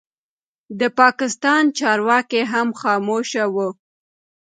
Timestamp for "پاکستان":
0.99-1.63